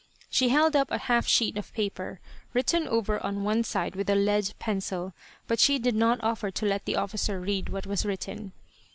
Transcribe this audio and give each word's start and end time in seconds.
She 0.31 0.49
held 0.49 0.75
up 0.75 0.89
a 0.89 0.97
half 0.97 1.27
sheet 1.27 1.57
of 1.57 1.71
paper, 1.73 2.19
written 2.55 2.87
over 2.87 3.23
on 3.23 3.43
one 3.43 3.63
side 3.63 3.95
with 3.95 4.09
a 4.09 4.15
lead 4.15 4.55
pencil; 4.57 5.13
but 5.45 5.59
she 5.59 5.77
did 5.77 5.93
not 5.93 6.17
offer 6.23 6.49
to 6.49 6.65
let 6.65 6.85
the 6.85 6.95
officer 6.95 7.39
read 7.39 7.69
what 7.69 7.85
was 7.85 8.03
written. 8.03 8.51